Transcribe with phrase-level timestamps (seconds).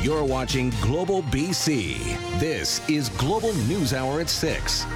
[0.00, 1.98] You're watching Global BC.
[2.38, 4.86] This is Global News Hour at 6.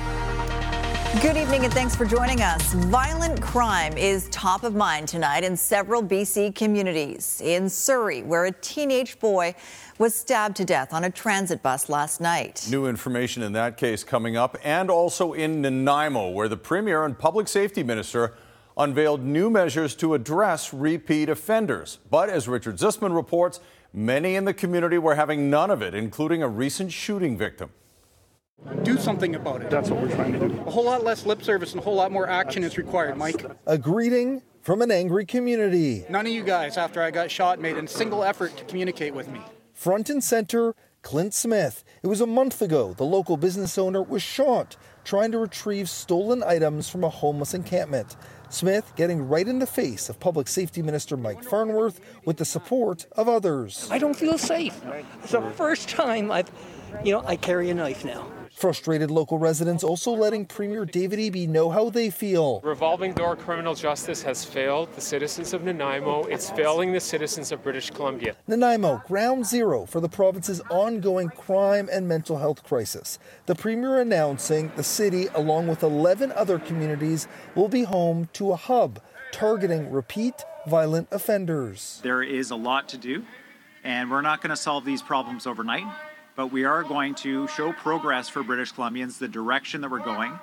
[1.20, 2.72] Good evening and thanks for joining us.
[2.74, 7.40] Violent crime is top of mind tonight in several BC communities.
[7.44, 9.56] In Surrey, where a teenage boy
[9.98, 12.64] was stabbed to death on a transit bus last night.
[12.70, 17.18] New information in that case coming up, and also in Nanaimo, where the Premier and
[17.18, 18.34] Public Safety Minister
[18.78, 21.98] unveiled new measures to address repeat offenders.
[22.08, 23.60] But as Richard Zussman reports,
[23.92, 27.70] many in the community were having none of it, including a recent shooting victim.
[28.84, 29.70] Do something about it.
[29.70, 30.60] That's what we're trying to do.
[30.66, 33.44] A whole lot less lip service and a whole lot more action is required, Mike.
[33.66, 36.04] A greeting from an angry community.
[36.08, 39.28] None of you guys, after I got shot, made a single effort to communicate with
[39.28, 39.40] me.
[39.74, 41.82] Front and center, Clint Smith.
[42.02, 46.42] It was a month ago the local business owner was shot trying to retrieve stolen
[46.44, 48.16] items from a homeless encampment.
[48.52, 53.06] Smith getting right in the face of Public Safety Minister Mike Farnworth with the support
[53.12, 53.88] of others.
[53.90, 54.80] I don't feel safe.
[55.22, 56.50] It's the first time I've,
[57.04, 58.30] you know, I carry a knife now.
[58.62, 62.60] Frustrated local residents also letting Premier David Eby know how they feel.
[62.60, 66.22] Revolving door criminal justice has failed the citizens of Nanaimo.
[66.26, 68.36] It's failing the citizens of British Columbia.
[68.46, 73.18] Nanaimo, ground zero for the province's ongoing crime and mental health crisis.
[73.46, 78.56] The Premier announcing the city, along with 11 other communities, will be home to a
[78.56, 79.00] hub
[79.32, 81.98] targeting repeat violent offenders.
[82.04, 83.24] There is a lot to do,
[83.82, 85.88] and we're not going to solve these problems overnight
[86.34, 90.38] but we are going to show progress for British Columbians, the direction that we're going.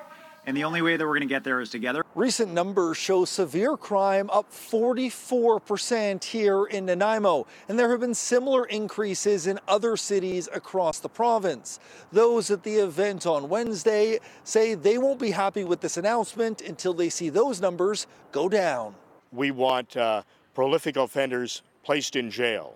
[0.46, 2.04] And the only way that we're going to get there is together.
[2.16, 8.66] Recent numbers show severe crime up 44% here in Nanaimo, and there have been similar
[8.66, 11.80] increases in other cities across the province.
[12.12, 16.94] Those at the event on Wednesday say they won't be happy with this announcement until
[16.94, 18.96] they see those numbers go down.
[19.32, 20.24] We want uh,
[20.56, 22.76] prolific offenders placed in jail.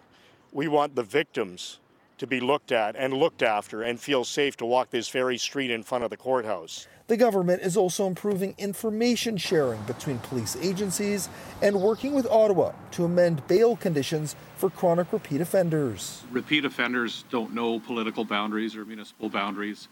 [0.51, 1.79] We want the victims
[2.17, 5.71] to be looked at and looked after and feel safe to walk this very street
[5.71, 6.87] in front of the courthouse.
[7.07, 11.27] The government is also improving information sharing between police agencies
[11.61, 16.23] and working with Ottawa to amend bail conditions for chronic repeat offenders.
[16.31, 19.89] Repeat offenders don't know political boundaries or municipal boundaries,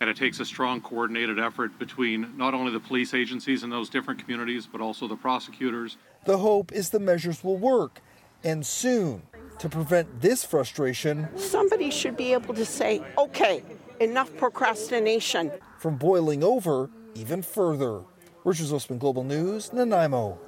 [0.00, 3.88] and it takes a strong coordinated effort between not only the police agencies in those
[3.88, 5.96] different communities, but also the prosecutors.
[6.26, 8.00] The hope is the measures will work,
[8.44, 9.22] and soon
[9.60, 13.62] to prevent this frustration, somebody should be able to say, okay,
[14.00, 15.52] enough procrastination.
[15.78, 18.02] From boiling over even further.
[18.44, 20.38] Richard Zussman, Global News, Nanaimo.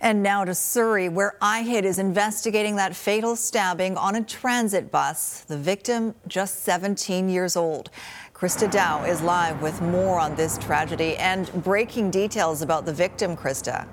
[0.00, 5.40] And now to Surrey, where IHIT is investigating that fatal stabbing on a transit bus.
[5.40, 7.90] The victim, just 17 years old.
[8.32, 13.36] Krista Dow is live with more on this tragedy and breaking details about the victim,
[13.36, 13.86] Krista.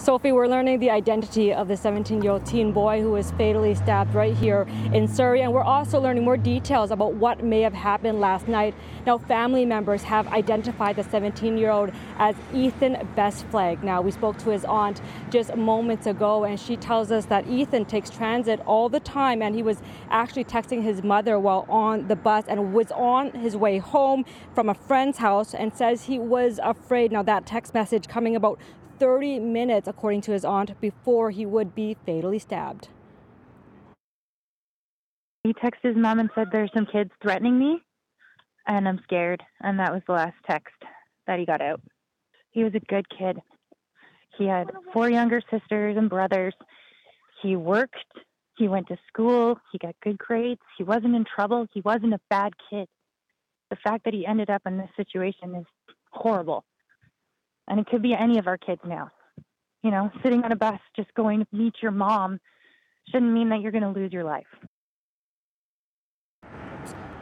[0.00, 3.74] Sophie, we're learning the identity of the 17 year old teen boy who was fatally
[3.74, 5.42] stabbed right here in Surrey.
[5.42, 8.74] And we're also learning more details about what may have happened last night.
[9.04, 13.82] Now, family members have identified the 17 year old as Ethan Bestflag.
[13.82, 17.84] Now, we spoke to his aunt just moments ago, and she tells us that Ethan
[17.84, 22.16] takes transit all the time, and he was actually texting his mother while on the
[22.16, 24.24] bus and was on his way home
[24.54, 27.12] from a friend's house and says he was afraid.
[27.12, 28.58] Now, that text message coming about
[29.00, 32.88] 30 minutes, according to his aunt, before he would be fatally stabbed.
[35.42, 37.80] He texted his mom and said, There's some kids threatening me,
[38.66, 39.42] and I'm scared.
[39.62, 40.74] And that was the last text
[41.26, 41.80] that he got out.
[42.50, 43.38] He was a good kid.
[44.36, 46.54] He had four younger sisters and brothers.
[47.42, 47.96] He worked.
[48.58, 49.58] He went to school.
[49.72, 50.60] He got good grades.
[50.76, 51.66] He wasn't in trouble.
[51.72, 52.86] He wasn't a bad kid.
[53.70, 55.64] The fact that he ended up in this situation is
[56.10, 56.64] horrible.
[57.70, 59.10] And it could be any of our kids now.
[59.84, 62.40] You know, sitting on a bus just going to meet your mom
[63.10, 64.44] shouldn't mean that you're going to lose your life.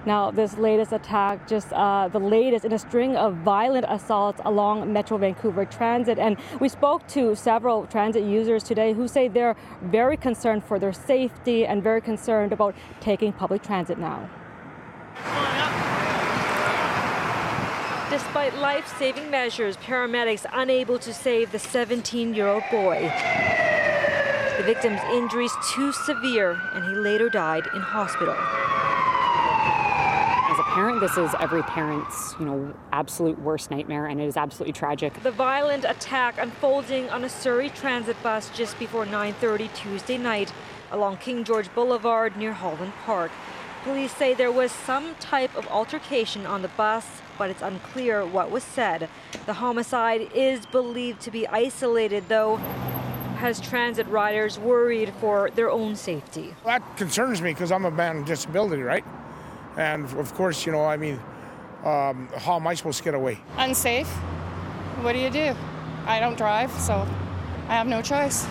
[0.06, 4.91] Now, this latest attack, just uh, the latest in a string of violent assaults along
[4.91, 6.19] Metro Vancouver Transit.
[6.19, 10.94] And we spoke to several transit users today who say they're very concerned for their
[10.94, 14.31] safety and very concerned about taking public transit now.
[18.10, 23.02] Despite life saving measures, paramedics unable to save the 17 year old boy.
[24.56, 28.34] The victim's injuries too severe, and he later died in hospital.
[30.50, 34.38] As a parent, this is every parent's, you know, absolute worst nightmare, and it is
[34.38, 35.22] absolutely tragic.
[35.22, 40.50] The violent attack unfolding on a Surrey transit bus just before 9:30 Tuesday night
[40.90, 43.31] along King George Boulevard near Holland Park.
[43.84, 47.06] Police say there was some type of altercation on the bus,
[47.38, 49.08] but it's unclear what was said.
[49.46, 52.56] The homicide is believed to be isolated, though.
[53.38, 56.52] has transit riders worried for their own safety.
[56.64, 59.05] That concerns me because I'm a man with disability, right?
[59.76, 61.20] And of course, you know, I mean,
[61.85, 63.38] um, how am I supposed to get away?
[63.56, 64.08] Unsafe.
[65.02, 65.55] What do you do?
[66.05, 67.06] I don't drive, so
[67.69, 68.44] I have no choice.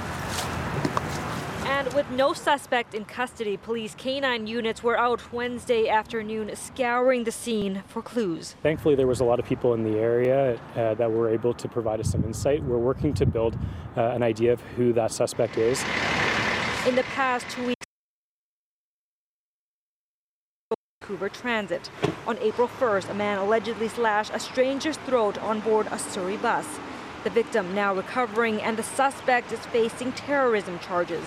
[1.68, 7.32] And with no suspect in custody, police canine units were out Wednesday afternoon scouring the
[7.32, 8.56] scene for clues.
[8.64, 11.68] Thankfully, there was a lot of people in the area uh, that were able to
[11.68, 12.64] provide us some insight.
[12.64, 13.58] We're working to build
[13.98, 15.84] uh, an idea of who that suspect is.
[16.88, 17.86] In the past two weeks,
[21.02, 21.92] Vancouver Transit.
[22.26, 26.80] On April 1st, a man allegedly slashed a stranger's throat on board a Surrey bus.
[27.26, 31.26] The victim now recovering, and the suspect is facing terrorism charges.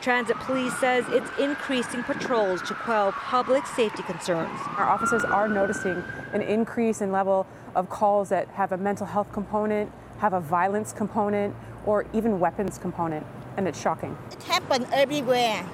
[0.00, 4.58] Transit Police says it's increasing patrols to quell public safety concerns.
[4.78, 6.02] Our officers are noticing
[6.32, 10.92] an increase in level of calls that have a mental health component, have a violence
[10.94, 11.54] component,
[11.84, 13.26] or even weapons component,
[13.58, 14.16] and it's shocking.
[14.32, 15.66] It happens everywhere,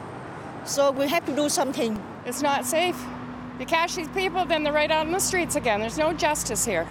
[0.65, 2.03] so we have to do something.
[2.25, 3.01] It's not safe.
[3.61, 5.81] You catch these people, then they're right out in the streets again.
[5.81, 6.89] There's no justice here.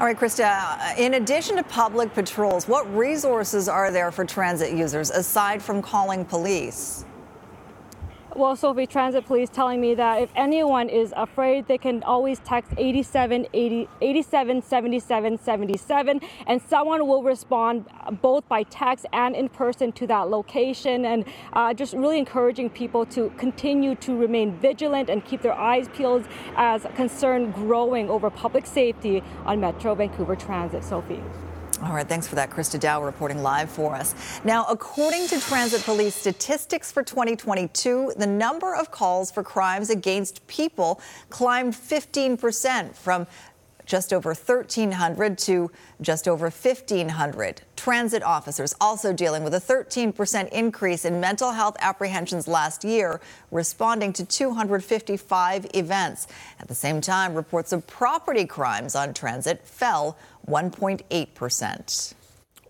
[0.00, 4.72] All right, Krista, uh, in addition to public patrols, what resources are there for transit
[4.72, 7.04] users aside from calling police?
[8.36, 12.72] Well, Sophie, Transit Police telling me that if anyone is afraid, they can always text
[12.78, 17.86] 87 80, 87 77 77 and someone will respond
[18.22, 21.06] both by text and in person to that location.
[21.06, 21.24] And
[21.54, 26.24] uh, just really encouraging people to continue to remain vigilant and keep their eyes peeled
[26.54, 30.84] as concern growing over public safety on Metro Vancouver Transit.
[30.84, 31.20] Sophie.
[31.82, 34.14] All right, thanks for that, Krista Dow reporting live for us.
[34.44, 40.46] Now, according to Transit Police statistics for 2022, the number of calls for crimes against
[40.46, 41.00] people
[41.30, 43.26] climbed 15% from
[43.90, 45.68] just over 1,300 to
[46.00, 47.62] just over 1,500.
[47.74, 53.20] Transit officers also dealing with a 13% increase in mental health apprehensions last year,
[53.50, 56.28] responding to 255 events.
[56.60, 60.16] At the same time, reports of property crimes on transit fell
[60.46, 62.14] 1.8%.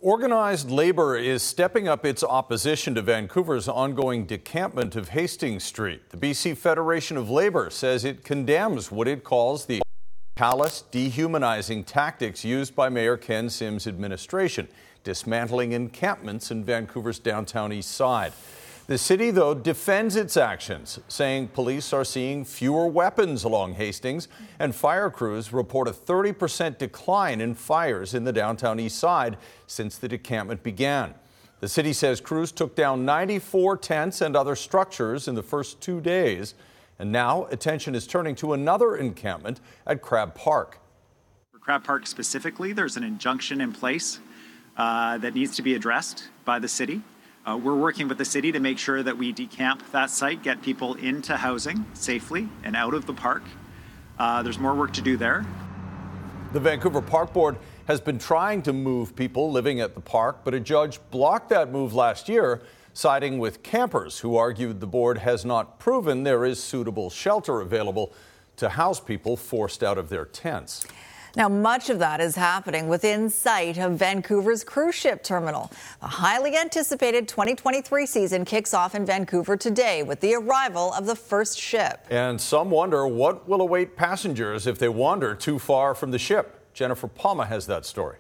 [0.00, 6.08] Organized labor is stepping up its opposition to Vancouver's ongoing decampment of Hastings Street.
[6.08, 9.82] The BC Federation of Labor says it condemns what it calls the
[10.40, 14.66] callous, dehumanizing tactics used by Mayor Ken Sims' administration,
[15.04, 18.32] dismantling encampments in Vancouver's downtown east side.
[18.87, 24.28] The city, though, defends its actions, saying police are seeing fewer weapons along Hastings,
[24.58, 29.98] and fire crews report a 30% decline in fires in the downtown east side since
[29.98, 31.12] the decampment began.
[31.60, 36.00] The city says crews took down 94 tents and other structures in the first two
[36.00, 36.54] days,
[37.00, 40.79] and now attention is turning to another encampment at Crab Park.
[41.50, 44.20] For Crab Park specifically, there's an injunction in place
[44.76, 47.00] uh, that needs to be addressed by the city.
[47.47, 50.61] Uh, we're working with the city to make sure that we decamp that site, get
[50.61, 53.43] people into housing safely and out of the park.
[54.19, 55.47] Uh, there's more work to do there.
[56.52, 57.56] The Vancouver Park Board
[57.87, 61.73] has been trying to move people living at the park, but a judge blocked that
[61.73, 62.61] move last year,
[63.00, 68.12] siding with campers who argued the board has not proven there is suitable shelter available
[68.56, 70.87] to house people forced out of their tents.
[71.35, 75.70] Now, much of that is happening within sight of Vancouver's cruise ship terminal.
[76.00, 81.16] The highly anticipated 2023 season kicks off in Vancouver today with the arrival of the
[81.16, 82.07] first ship.
[82.11, 86.71] And some wonder what will await passengers if they wander too far from the ship.
[86.75, 88.16] Jennifer Palma has that story.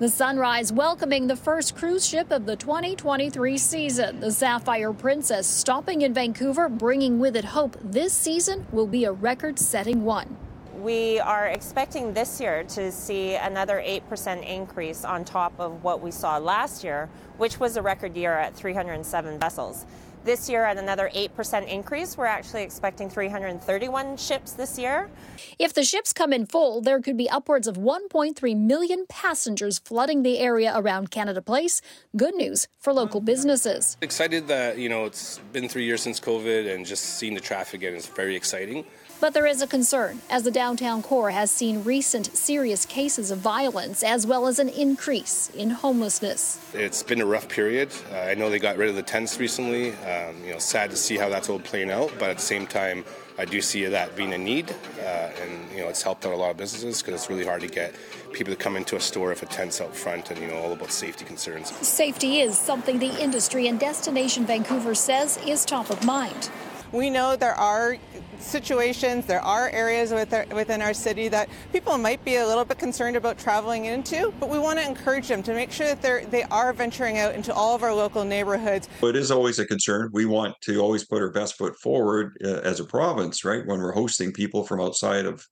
[0.00, 6.02] The Sunrise welcoming the first cruise ship of the 2023 season, the Sapphire Princess, stopping
[6.02, 10.36] in Vancouver, bringing with it hope this season will be a record setting one.
[10.80, 16.10] We are expecting this year to see another 8% increase on top of what we
[16.10, 19.86] saw last year, which was a record year at 307 vessels.
[20.24, 25.10] This year, at another 8% increase, we're actually expecting 331 ships this year.
[25.58, 30.22] If the ships come in full, there could be upwards of 1.3 million passengers flooding
[30.22, 31.82] the area around Canada Place.
[32.16, 33.98] Good news for local businesses.
[34.00, 37.82] Excited that, you know, it's been three years since COVID and just seeing the traffic
[37.82, 38.86] again is very exciting.
[39.20, 43.38] But there is a concern as the downtown core has seen recent serious cases of
[43.38, 46.60] violence as well as an increase in homelessness.
[46.74, 47.90] It's been a rough period.
[48.12, 49.92] Uh, I know they got rid of the tents recently.
[49.92, 52.66] Um, you know, sad to see how that's all playing out, but at the same
[52.66, 53.04] time,
[53.36, 56.36] I do see that being a need, uh, and you know, it's helped out a
[56.36, 57.92] lot of businesses because it's really hard to get
[58.32, 60.72] people to come into a store if a tent's out front, and you know, all
[60.72, 61.72] about safety concerns.
[61.84, 66.48] Safety is something the industry and Destination Vancouver says is top of mind.
[66.94, 67.96] We know there are
[68.38, 73.16] situations, there are areas within our city that people might be a little bit concerned
[73.16, 76.72] about traveling into, but we want to encourage them to make sure that they are
[76.72, 78.88] venturing out into all of our local neighborhoods.
[79.02, 80.10] It is always a concern.
[80.12, 83.66] We want to always put our best foot forward uh, as a province, right?
[83.66, 85.44] When we're hosting people from outside of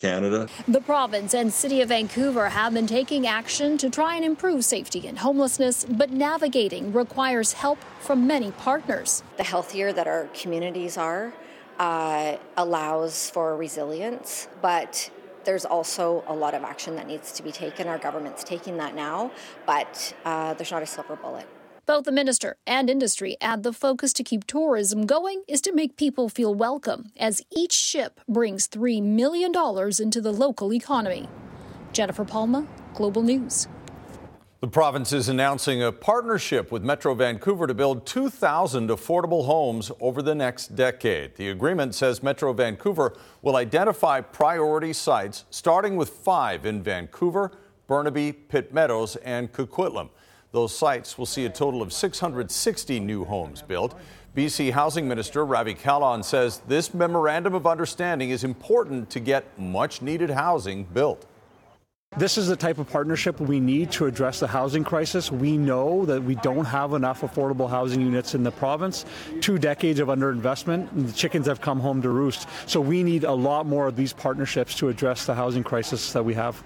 [0.00, 0.46] Canada.
[0.68, 5.08] The province and city of Vancouver have been taking action to try and improve safety
[5.08, 9.24] and homelessness, but navigating requires help from many partners.
[9.38, 11.32] The healthier that our communities are,
[11.80, 15.10] uh, allows for resilience, but
[15.44, 17.88] there's also a lot of action that needs to be taken.
[17.88, 19.32] Our government's taking that now,
[19.66, 21.48] but uh, there's not a silver bullet.
[21.88, 25.96] Both the minister and industry add the focus to keep tourism going is to make
[25.96, 29.52] people feel welcome, as each ship brings $3 million
[29.98, 31.30] into the local economy.
[31.94, 33.68] Jennifer Palma, Global News.
[34.60, 40.20] The province is announcing a partnership with Metro Vancouver to build 2,000 affordable homes over
[40.20, 41.36] the next decade.
[41.36, 47.52] The agreement says Metro Vancouver will identify priority sites, starting with five in Vancouver,
[47.86, 50.10] Burnaby, Pitt Meadows, and Coquitlam.
[50.50, 53.98] Those sites will see a total of 660 new homes built.
[54.34, 60.00] BC Housing Minister Ravi Kahlon says this memorandum of understanding is important to get much
[60.00, 61.26] needed housing built.
[62.16, 65.30] This is the type of partnership we need to address the housing crisis.
[65.30, 69.04] We know that we don't have enough affordable housing units in the province.
[69.40, 72.48] Two decades of underinvestment, and the chickens have come home to roost.
[72.66, 76.24] So we need a lot more of these partnerships to address the housing crisis that
[76.24, 76.62] we have.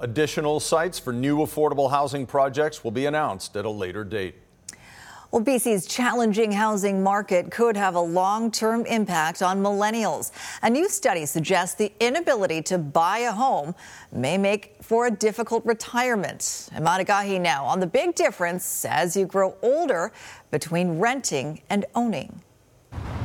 [0.00, 4.36] Additional sites for new affordable housing projects will be announced at a later date.
[5.32, 10.30] Well, BC's challenging housing market could have a long term impact on millennials.
[10.62, 13.74] A new study suggests the inability to buy a home
[14.12, 16.70] may make for a difficult retirement.
[16.72, 20.12] Emad Agahi now on the big difference as you grow older
[20.52, 22.40] between renting and owning.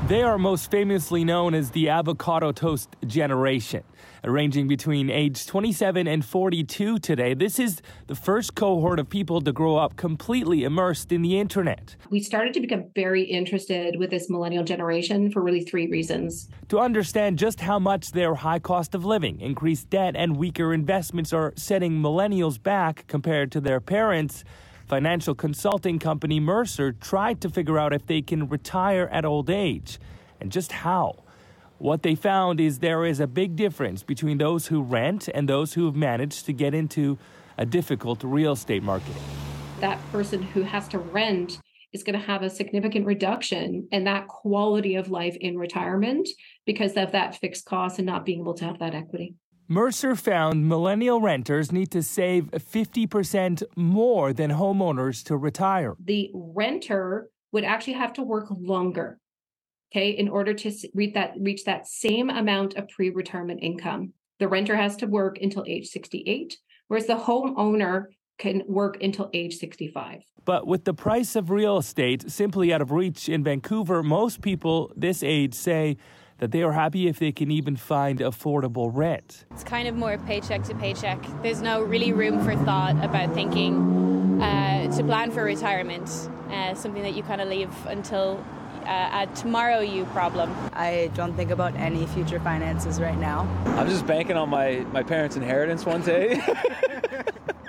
[0.07, 3.83] They are most famously known as the avocado toast generation
[4.31, 7.33] ranging between age 27 and 42 today.
[7.33, 11.95] This is the first cohort of people to grow up completely immersed in the internet.
[12.09, 16.49] We started to become very interested with this millennial generation for really three reasons.
[16.69, 21.33] To understand just how much their high cost of living, increased debt, and weaker investments
[21.33, 24.43] are setting millennials back compared to their parents.
[24.87, 29.99] Financial consulting company Mercer tried to figure out if they can retire at old age
[30.39, 31.22] and just how.
[31.79, 35.73] What they found is there is a big difference between those who rent and those
[35.73, 37.17] who have managed to get into
[37.57, 39.15] a difficult real estate market.
[39.79, 41.59] That person who has to rent
[41.91, 46.27] is going to have a significant reduction in that quality of life in retirement
[46.65, 49.35] because of that fixed cost and not being able to have that equity.
[49.67, 55.95] Mercer found millennial renters need to save 50% more than homeowners to retire.
[56.03, 59.19] The renter would actually have to work longer
[59.93, 64.13] okay, in order to reach that reach that same amount of pre-retirement income.
[64.39, 66.57] The renter has to work until age 68,
[66.87, 68.05] whereas the homeowner
[68.39, 70.21] can work until age 65.
[70.45, 74.91] But with the price of real estate simply out of reach in Vancouver, most people
[74.97, 75.97] this age say
[76.39, 79.45] that they are happy if they can even find affordable rent.
[79.51, 81.23] It's kind of more paycheck to paycheck.
[81.43, 86.09] There's no really room for thought about thinking uh, to plan for retirement,
[86.49, 88.43] uh, something that you kind of leave until
[88.85, 90.53] Uh, a tomorrow you problem.
[90.73, 93.41] I don't think about any future finances right now.
[93.65, 96.41] I'm just banking on my, my parents' inheritance one day.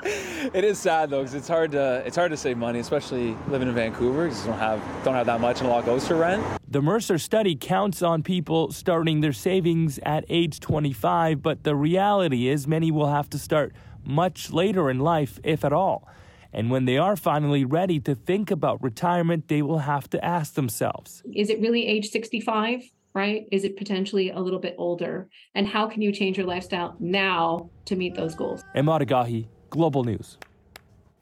[0.05, 3.69] it is sad though, because it's hard to it's hard to save money, especially living
[3.69, 6.15] in Vancouver, because you don't have don't have that much, and a lot goes to
[6.15, 6.45] rent.
[6.69, 12.49] The Mercer study counts on people starting their savings at age 25, but the reality
[12.49, 13.73] is many will have to start
[14.05, 16.09] much later in life, if at all.
[16.55, 20.55] And when they are finally ready to think about retirement, they will have to ask
[20.55, 22.83] themselves Is it really age 65?
[23.13, 23.47] Right?
[23.53, 25.29] Is it potentially a little bit older?
[25.55, 28.65] And how can you change your lifestyle now to meet those goals?
[28.75, 30.39] Emad Agahi, Global News.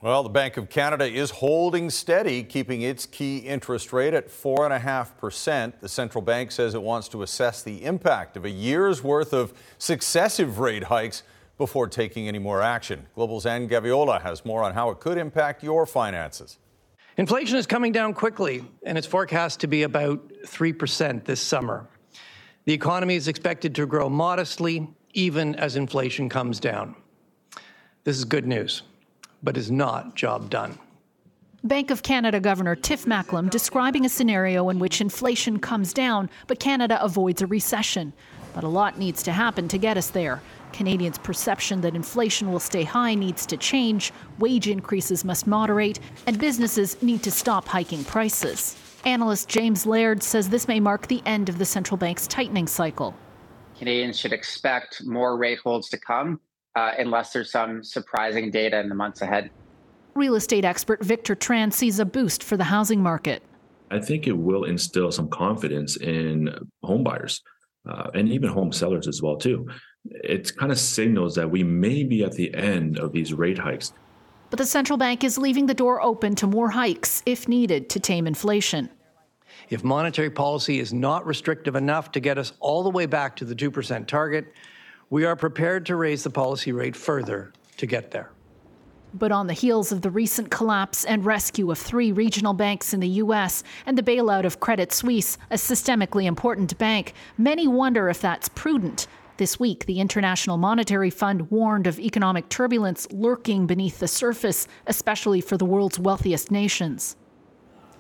[0.03, 5.81] Well, the Bank of Canada is holding steady, keeping its key interest rate at 4.5%.
[5.81, 9.55] The central bank says it wants to assess the impact of a year's worth of
[9.79, 11.23] successive rate hikes
[11.59, 13.07] before taking any more action.
[13.15, 16.59] Global's Anne Gaviola has more on how it could impact your finances.
[17.17, 21.89] Inflation is coming down quickly, and it's forecast to be about 3% this summer.
[22.65, 26.97] The economy is expected to grow modestly, even as inflation comes down.
[28.05, 28.83] This is good news,
[29.43, 30.79] but is not job done.
[31.65, 36.59] Bank of Canada Governor Tiff Macklem describing a scenario in which inflation comes down, but
[36.59, 38.13] Canada avoids a recession.
[38.55, 40.43] But a lot needs to happen to get us there.
[40.73, 46.39] Canadians' perception that inflation will stay high needs to change, wage increases must moderate, and
[46.39, 48.77] businesses need to stop hiking prices.
[49.05, 53.15] Analyst James Laird says this may mark the end of the central bank's tightening cycle.
[53.77, 56.41] Canadians should expect more rate holds to come
[56.77, 59.51] uh, unless there's some surprising data in the months ahead.
[60.15, 63.43] Real estate expert Victor Tran sees a boost for the housing market.
[63.91, 66.49] I think it will instill some confidence in
[66.85, 67.41] homebuyers
[67.87, 69.69] uh, and even home sellers as well too.
[70.05, 73.93] It kind of signals that we may be at the end of these rate hikes.
[74.51, 78.01] But the central bank is leaving the door open to more hikes if needed to
[78.01, 78.91] tame inflation.
[79.71, 83.45] If monetary policy is not restrictive enough to get us all the way back to
[83.45, 84.53] the 2% target,
[85.09, 88.33] we are prepared to raise the policy rate further to get there.
[89.15, 93.01] But on the heels of the recent collapse and rescue of three regional banks in
[93.01, 93.63] the U.S.
[93.85, 99.07] and the bailout of Credit Suisse, a systemically important bank, many wonder if that's prudent.
[99.37, 105.41] This week, the International Monetary Fund warned of economic turbulence lurking beneath the surface, especially
[105.41, 107.17] for the world's wealthiest nations.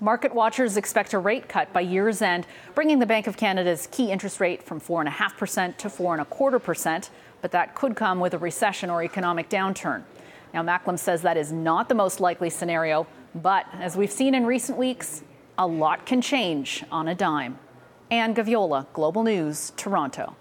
[0.00, 4.10] Market watchers expect a rate cut by year's end, bringing the Bank of Canada's key
[4.10, 9.48] interest rate from 4.5% to 4.25%, but that could come with a recession or economic
[9.48, 10.02] downturn.
[10.54, 14.44] Now, Macklem says that is not the most likely scenario, but as we've seen in
[14.44, 15.22] recent weeks,
[15.58, 17.58] a lot can change on a dime.
[18.10, 20.36] Anne Gaviola, Global News, Toronto.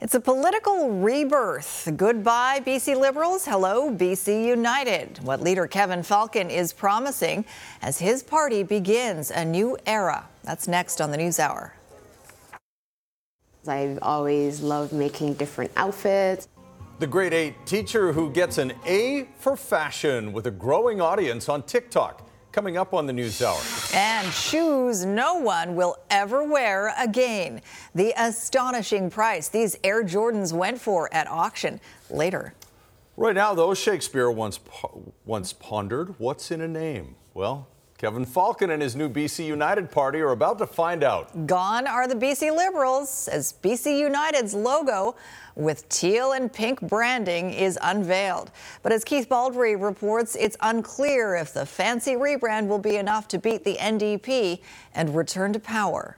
[0.00, 1.90] It's a political rebirth.
[1.96, 3.44] Goodbye, BC Liberals.
[3.44, 5.18] Hello, BC United.
[5.24, 7.44] What leader Kevin Falcon is promising
[7.82, 10.28] as his party begins a new era.
[10.44, 11.74] That's next on the News Hour.
[13.66, 16.46] I've always loved making different outfits.
[17.00, 21.62] The grade 8 teacher who gets an A for fashion with a growing audience on
[21.62, 22.28] TikTok.
[22.50, 23.60] Coming up on the News Hour.
[23.94, 27.60] And shoes no one will ever wear again.
[27.94, 32.54] The astonishing price these Air Jordans went for at auction later.
[33.16, 34.58] Right now, though, Shakespeare once,
[35.24, 37.14] once pondered what's in a name?
[37.32, 41.48] Well, Kevin Falcon and his new BC United party are about to find out.
[41.48, 45.16] Gone are the BC Liberals as BC United's logo
[45.58, 48.50] with teal and pink branding is unveiled.
[48.82, 53.38] But as Keith Baldry reports, it's unclear if the fancy rebrand will be enough to
[53.38, 54.60] beat the NDP
[54.94, 56.16] and return to power.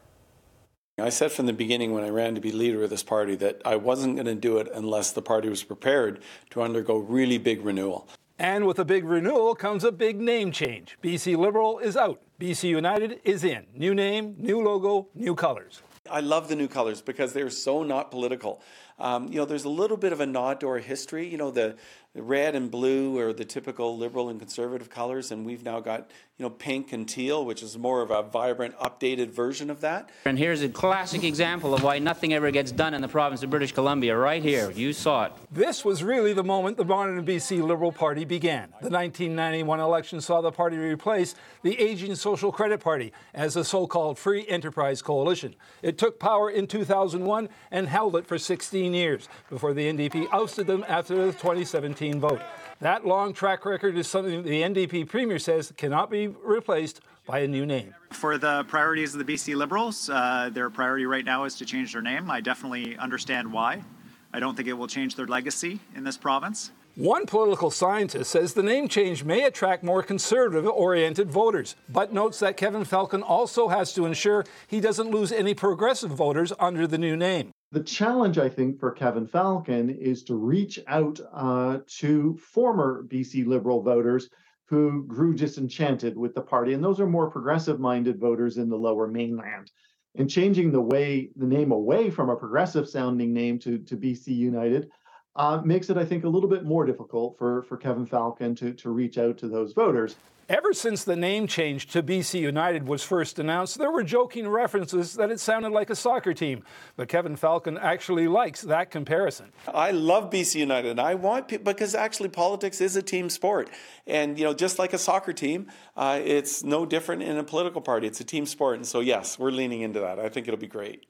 [0.99, 3.63] I said from the beginning when I ran to be leader of this party that
[3.65, 7.65] I wasn't going to do it unless the party was prepared to undergo really big
[7.65, 8.07] renewal.
[8.39, 10.99] And with a big renewal comes a big name change.
[11.03, 12.21] BC Liberal is out.
[12.39, 13.67] BC United is in.
[13.75, 15.83] New name, new logo, new colors.
[16.11, 18.61] I love the new colors because they're so not political.
[18.99, 21.27] Um, you know, there's a little bit of a nod to our history.
[21.27, 21.77] You know, the,
[22.15, 26.45] red and blue are the typical liberal and conservative colors, and we've now got you
[26.45, 30.11] know pink and teal, which is more of a vibrant, updated version of that.
[30.25, 33.51] And here's a classic example of why nothing ever gets done in the province of
[33.51, 34.17] British Columbia.
[34.17, 35.33] Right here, you saw it.
[35.53, 38.71] This was really the moment the modern BC Liberal Party began.
[38.81, 44.19] The 1991 election saw the party replace the aging Social Credit Party as a so-called
[44.19, 45.55] Free Enterprise Coalition.
[45.83, 50.67] It took power in 2001 and held it for 16 years before the NDP ousted
[50.67, 52.41] them after the 2017 vote.
[52.81, 57.49] That long track record is something the NDP Premier says cannot be replaced by a
[57.49, 57.95] new name.
[58.11, 61.93] For the priorities of the BC Liberals, uh, their priority right now is to change
[61.93, 62.31] their name.
[62.31, 63.85] I definitely understand why.
[64.33, 66.71] I don't think it will change their legacy in this province.
[66.97, 72.39] One political scientist says the name change may attract more conservative oriented voters, but notes
[72.41, 76.99] that Kevin Falcon also has to ensure he doesn't lose any progressive voters under the
[76.99, 77.53] new name.
[77.73, 83.47] The challenge, I think, for Kevin Falcon is to reach out uh, to former BC
[83.47, 84.29] Liberal voters
[84.65, 86.73] who grew disenchanted with the party.
[86.73, 89.71] And those are more progressive minded voters in the lower mainland.
[90.17, 94.29] And changing the way the name away from a progressive sounding name to, to BC
[94.29, 94.91] United
[95.37, 98.73] uh, makes it, I think, a little bit more difficult for, for Kevin Falcon to,
[98.75, 100.17] to reach out to those voters.
[100.51, 105.15] Ever since the name change to BC United was first announced, there were joking references
[105.15, 106.65] that it sounded like a soccer team.
[106.97, 109.53] But Kevin Falcon actually likes that comparison.
[109.73, 113.71] I love BC United, and I want people because actually politics is a team sport,
[114.09, 117.81] and you know, just like a soccer team, uh, it's no different in a political
[117.81, 118.09] party.
[118.09, 120.19] It's a team sport, and so yes, we're leaning into that.
[120.19, 121.07] I think it'll be great.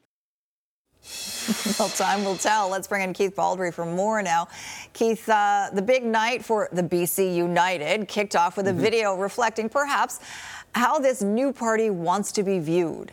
[1.79, 2.69] well, time will tell.
[2.69, 4.49] Let's bring in Keith Baldry for more now.
[4.93, 8.81] Keith, uh, the big night for the BC United kicked off with a mm-hmm.
[8.81, 10.21] video reflecting perhaps
[10.75, 13.13] how this new party wants to be viewed.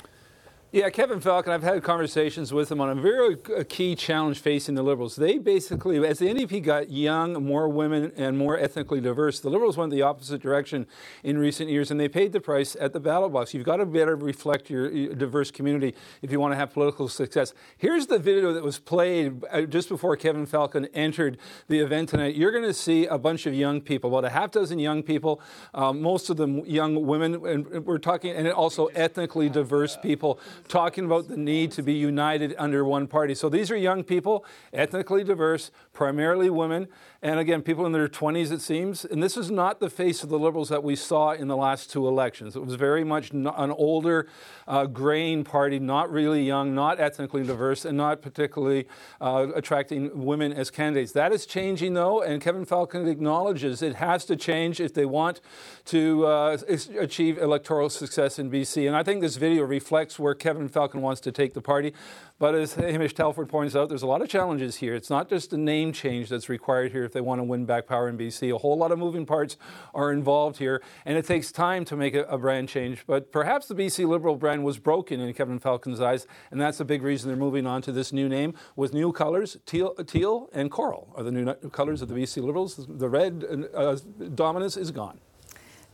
[0.73, 3.37] Yeah, Kevin Falcon, I've had conversations with him on a very
[3.69, 5.15] key challenge facing the Liberals.
[5.15, 9.77] They basically, as the NDP got young, more women, and more ethnically diverse, the Liberals
[9.77, 10.85] went the opposite direction
[11.23, 13.53] in recent years, and they paid the price at the ballot box.
[13.53, 17.53] You've got to better reflect your diverse community if you want to have political success.
[17.77, 21.37] Here's the video that was played uh, just before Kevin Falcon entered
[21.69, 22.35] the event tonight.
[22.35, 25.39] You're going to see a bunch of young people, about a half dozen young people,
[25.73, 31.05] um, most of them young women, and we're talking, and also ethnically diverse people talking
[31.05, 33.35] about the need to be united under one party.
[33.35, 36.87] So these are young people, ethnically diverse, primarily women,
[37.21, 39.03] and again, people in their 20s, it seems.
[39.03, 41.91] And this is not the face of the Liberals that we saw in the last
[41.91, 42.55] two elections.
[42.55, 44.27] It was very much an older,
[44.67, 48.87] uh, graying party, not really young, not ethnically diverse, and not particularly
[49.19, 51.11] uh, attracting women as candidates.
[51.11, 55.41] That is changing, though, and Kevin Falcon acknowledges it has to change if they want
[55.85, 56.57] to uh,
[56.99, 58.87] achieve electoral success in BC.
[58.87, 61.93] And I think this video reflects where Kevin Falcon wants to take the party.
[62.39, 64.95] But as Hamish Telford points out, there's a lot of challenges here.
[64.95, 67.87] It's not just a name change that's required here if they want to win back
[67.87, 68.53] power in BC.
[68.53, 69.57] A whole lot of moving parts
[69.93, 73.03] are involved here, and it takes time to make a, a brand change.
[73.07, 76.85] But perhaps the BC Liberal brand was broken in Kevin Falcon's eyes, and that's a
[76.85, 79.57] big reason they're moving on to this new name with new colors.
[79.65, 82.85] Teal, teal and coral are the new colors of the BC Liberals.
[82.87, 83.97] The red uh,
[84.35, 85.19] dominance is gone.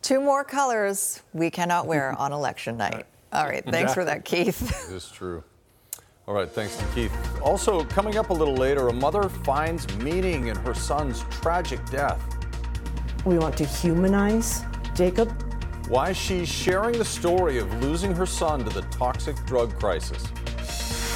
[0.02, 3.06] Two more colors we cannot wear on election night.
[3.34, 3.93] All right, thanks exactly.
[3.93, 4.89] for that, Keith.
[4.91, 5.43] It is true.
[6.28, 7.12] All right, thanks to Keith.
[7.41, 12.22] Also, coming up a little later, a mother finds meaning in her son's tragic death.
[13.26, 14.62] We want to humanize
[14.96, 15.32] Jacob.
[15.89, 20.26] Why she's sharing the story of losing her son to the toxic drug crisis.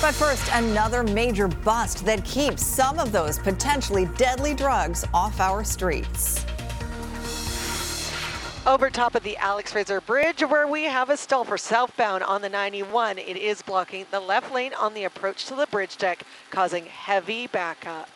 [0.02, 5.64] But first, another major bust that keeps some of those potentially deadly drugs off our
[5.64, 6.46] streets
[8.68, 12.42] over top of the Alex Fraser Bridge where we have a stall for southbound on
[12.42, 13.18] the 91.
[13.18, 17.48] It is blocking the left lane on the approach to the bridge deck, causing heavy
[17.48, 18.10] backup.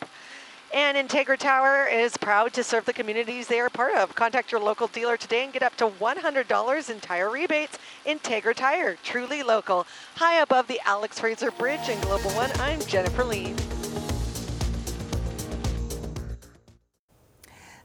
[0.74, 4.14] And Integra Tire is proud to serve the communities they are part of.
[4.14, 7.78] Contact your local dealer today and get up to $100 in tire rebates.
[8.04, 9.86] Integra Tire, truly local.
[10.16, 13.54] High above the Alex Fraser Bridge in Global One, I'm Jennifer Lee.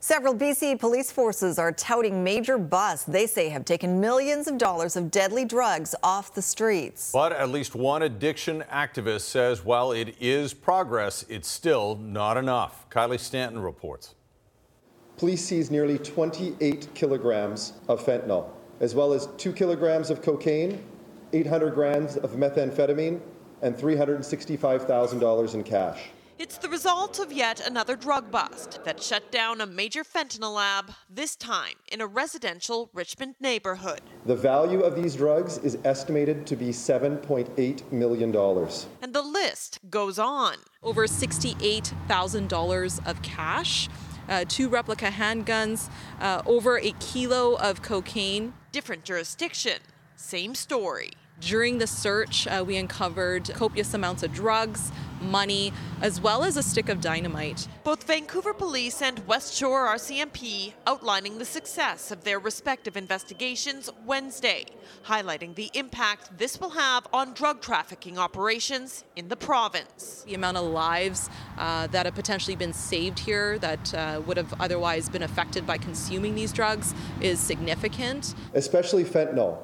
[0.08, 4.96] Several BC police forces are touting major busts they say have taken millions of dollars
[4.96, 7.12] of deadly drugs off the streets.
[7.12, 12.90] But at least one addiction activist says while it is progress, it's still not enough.
[12.90, 14.16] Kylie Stanton reports.
[15.18, 20.82] Police seized nearly 28 kilograms of fentanyl, as well as 2 kilograms of cocaine,
[21.34, 23.20] 800 grams of methamphetamine,
[23.62, 26.12] and $365,000 in cash.
[26.40, 30.92] It's the result of yet another drug bust that shut down a major fentanyl lab,
[31.10, 34.02] this time in a residential Richmond neighborhood.
[34.28, 38.36] The value of these drugs is estimated to be $7.8 million.
[39.02, 40.58] And the list goes on.
[40.84, 43.90] Over $68,000 of cash.
[44.30, 48.54] Uh, two replica handguns, uh, over a kilo of cocaine.
[48.72, 49.80] Different jurisdiction,
[50.16, 51.14] same story.
[51.40, 55.72] During the search, uh, we uncovered copious amounts of drugs, money,
[56.02, 57.68] as well as a stick of dynamite.
[57.84, 64.66] Both Vancouver Police and West Shore RCMP outlining the success of their respective investigations Wednesday,
[65.06, 70.24] highlighting the impact this will have on drug trafficking operations in the province.
[70.26, 74.54] The amount of lives uh, that have potentially been saved here that uh, would have
[74.60, 78.34] otherwise been affected by consuming these drugs is significant.
[78.54, 79.60] Especially fentanyl,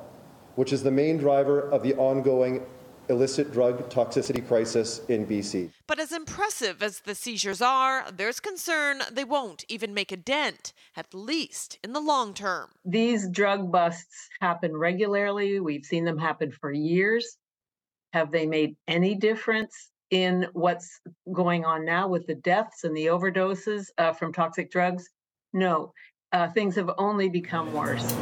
[0.56, 2.66] which is the main driver of the ongoing
[3.10, 5.72] illicit drug toxicity crisis in BC.
[5.88, 10.74] But as impressive as the seizures are, there's concern they won't even make a dent,
[10.96, 12.70] at least in the long term.
[12.86, 15.60] These drug busts happen regularly.
[15.60, 17.38] We've seen them happen for years.
[18.13, 23.08] Have they made any difference in what's going on now with the deaths and the
[23.08, 25.10] overdoses uh, from toxic drugs?
[25.52, 25.94] No.
[26.32, 28.13] Uh, things have only become worse.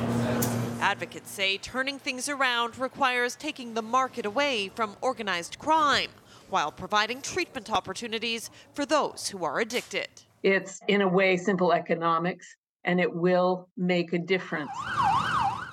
[0.81, 6.09] Advocates say turning things around requires taking the market away from organized crime
[6.49, 10.07] while providing treatment opportunities for those who are addicted.
[10.41, 14.71] It's, in a way, simple economics, and it will make a difference.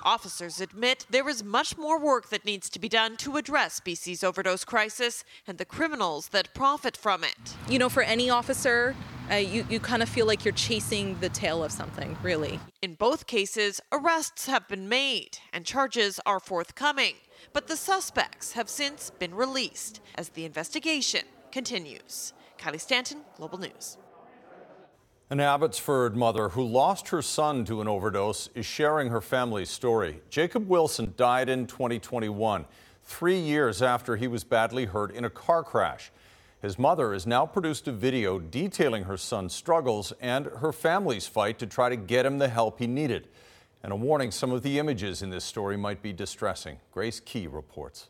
[0.09, 4.23] Officers admit there is much more work that needs to be done to address BC's
[4.23, 7.55] overdose crisis and the criminals that profit from it.
[7.69, 8.95] You know, for any officer,
[9.31, 12.59] uh, you, you kind of feel like you're chasing the tail of something, really.
[12.81, 17.13] In both cases, arrests have been made and charges are forthcoming,
[17.53, 22.33] but the suspects have since been released as the investigation continues.
[22.57, 23.99] Kylie Stanton, Global News.
[25.31, 30.23] An Abbotsford mother who lost her son to an overdose is sharing her family's story.
[30.31, 32.65] Jacob Wilson died in 2021.
[33.03, 36.11] three years after he was badly hurt in a car crash.
[36.63, 41.59] His mother has now produced a video detailing her son's struggles and her family's fight
[41.59, 43.27] to try to get him the help he needed.
[43.83, 46.79] And a warning some of the images in this story might be distressing.
[46.91, 48.09] Grace Ke reports.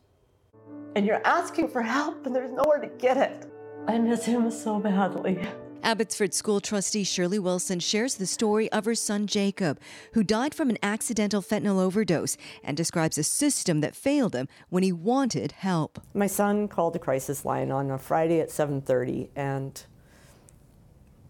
[0.95, 3.45] And you're asking for help, and there's nowhere to get it.
[3.87, 5.37] I miss him so badly.
[5.83, 9.79] Abbotsford school trustee Shirley Wilson shares the story of her son Jacob,
[10.13, 14.83] who died from an accidental fentanyl overdose, and describes a system that failed him when
[14.83, 16.01] he wanted help.
[16.13, 19.83] My son called the crisis line on a Friday at 7:30 and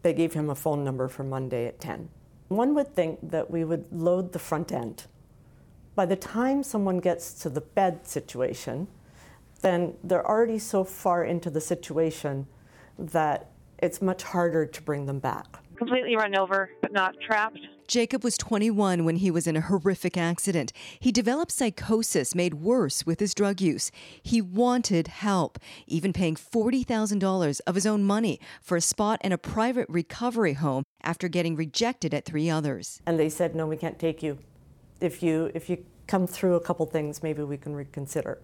[0.02, 2.10] they gave him a phone number for Monday at 10.
[2.48, 5.06] One would think that we would load the front end.
[5.96, 8.88] By the time someone gets to the bed situation,
[9.62, 12.48] then they're already so far into the situation
[12.98, 15.46] that it's much harder to bring them back.
[15.78, 17.60] Completely run over, but not trapped.
[17.88, 20.72] Jacob was 21 when he was in a horrific accident.
[21.00, 23.90] He developed psychosis made worse with his drug use.
[24.22, 29.40] He wanted help, even paying $40,000 of his own money for a spot in a
[29.40, 33.02] private recovery home after getting rejected at three others.
[33.08, 34.38] And they said, "No, we can't take you.
[35.02, 38.40] If you if you come through a couple things, maybe we can reconsider."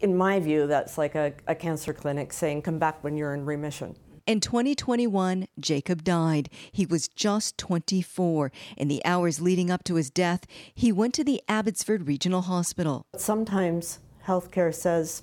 [0.00, 3.46] In my view, that's like a, a cancer clinic saying, "Come back when you're in
[3.46, 3.96] remission."
[4.28, 6.50] In 2021, Jacob died.
[6.70, 8.52] He was just 24.
[8.76, 13.06] In the hours leading up to his death, he went to the Abbotsford Regional Hospital.
[13.16, 15.22] Sometimes healthcare says,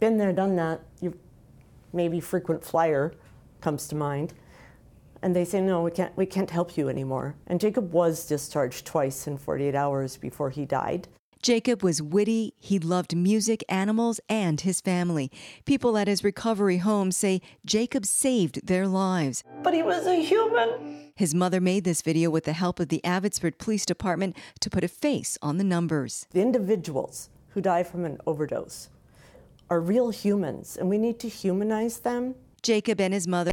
[0.00, 0.80] been there, done that.
[1.00, 1.16] You
[1.92, 3.14] maybe frequent flyer
[3.60, 4.34] comes to mind.
[5.22, 7.36] And they say, no, we can't, we can't help you anymore.
[7.46, 11.06] And Jacob was discharged twice in 48 hours before he died.
[11.46, 15.30] Jacob was witty, he loved music, animals, and his family.
[15.64, 19.44] People at his recovery home say Jacob saved their lives.
[19.62, 21.12] But he was a human.
[21.14, 24.82] His mother made this video with the help of the Abbotsford Police Department to put
[24.82, 26.26] a face on the numbers.
[26.32, 28.88] The individuals who die from an overdose
[29.70, 32.34] are real humans, and we need to humanize them.
[32.60, 33.52] Jacob and his mother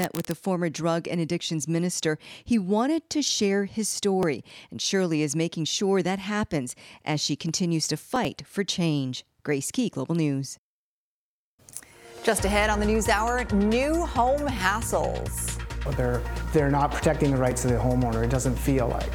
[0.00, 2.18] met with the former drug and addictions minister.
[2.42, 7.36] He wanted to share his story, and Shirley is making sure that happens as she
[7.36, 9.26] continues to fight for change.
[9.42, 10.58] Grace Ke, Global News.
[12.22, 15.58] Just ahead on the news hour, new home hassles.
[15.96, 16.22] They're,
[16.54, 19.12] they're not protecting the rights of the homeowner, it doesn't feel like.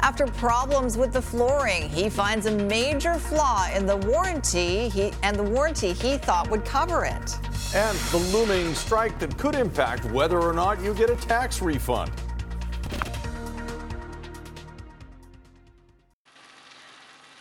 [0.00, 5.36] After problems with the flooring, he finds a major flaw in the warranty he, and
[5.36, 7.38] the warranty he thought would cover it.
[7.74, 12.12] And the looming strike that could impact whether or not you get a tax refund.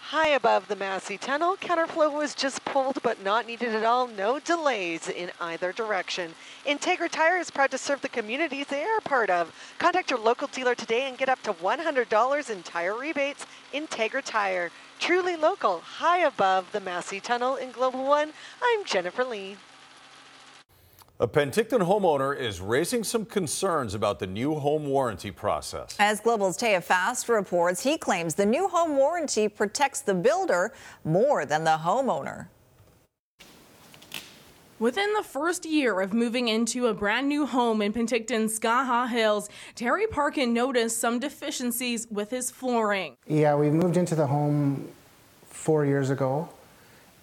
[0.01, 4.07] High above the Massey Tunnel, counterflow was just pulled but not needed at all.
[4.07, 6.33] No delays in either direction.
[6.65, 9.53] Integra Tire is proud to serve the communities they are part of.
[9.77, 13.45] Contact your local dealer today and get up to $100 in tire rebates.
[13.71, 18.33] Integra Tire, truly local, high above the Massey Tunnel in Global One.
[18.63, 19.57] I'm Jennifer Lee.
[21.19, 25.95] A Penticton homeowner is raising some concerns about the new home warranty process.
[25.99, 30.73] As Global's Taya Fast reports, he claims the new home warranty protects the builder
[31.06, 32.47] more than the homeowner.
[34.80, 39.49] Within the first year of moving into a brand new home in Penticton's Skaha Hills,
[39.76, 43.17] Terry Parkin noticed some deficiencies with his flooring.
[43.28, 44.89] Yeah, we moved into the home
[45.45, 46.49] four years ago,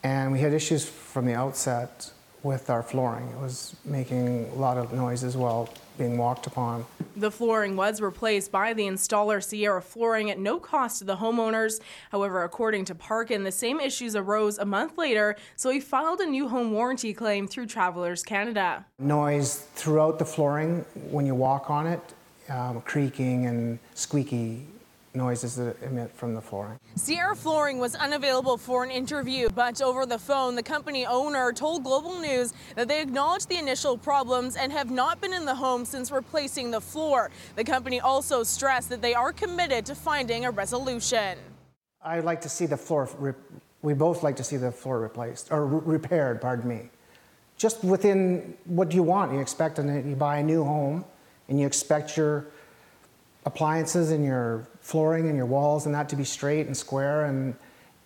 [0.04, 3.28] and we had issues from the outset with our flooring.
[3.28, 6.86] It was making a lot of noise as well, being walked upon.
[7.16, 11.80] The flooring was replaced by the installer Sierra Flooring at no cost to the homeowners.
[12.10, 16.26] However, according to Parkin, the same issues arose a month later, so he filed a
[16.26, 18.86] new home warranty claim through Travelers Canada.
[18.98, 22.00] Noise throughout the flooring when you walk on it,
[22.48, 24.66] um, creaking and squeaky
[25.14, 26.78] noises that emit from the flooring.
[26.94, 31.82] Sierra Flooring was unavailable for an interview, but over the phone, the company owner told
[31.82, 35.84] Global News that they acknowledged the initial problems and have not been in the home
[35.84, 37.30] since replacing the floor.
[37.56, 41.38] The company also stressed that they are committed to finding a resolution.
[42.02, 43.08] I'd like to see the floor,
[43.82, 46.90] we both like to see the floor replaced, or repaired, pardon me.
[47.56, 49.32] Just within what you want.
[49.32, 51.04] You expect, and you buy a new home
[51.48, 52.46] and you expect your
[53.44, 57.54] appliances and your flooring and your walls and that to be straight and square and